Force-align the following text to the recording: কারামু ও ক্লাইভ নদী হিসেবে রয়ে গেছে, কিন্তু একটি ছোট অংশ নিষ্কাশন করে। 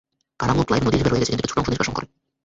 কারামু 0.39 0.61
ও 0.63 0.67
ক্লাইভ 0.67 0.81
নদী 0.85 0.97
হিসেবে 0.97 1.11
রয়ে 1.11 1.21
গেছে, 1.21 1.29
কিন্তু 1.31 1.41
একটি 1.43 1.51
ছোট 1.53 1.59
অংশ 1.61 1.69
নিষ্কাশন 1.71 1.95
করে। 1.95 2.07